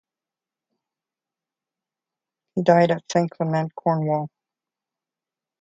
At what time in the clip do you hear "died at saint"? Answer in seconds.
2.63-3.29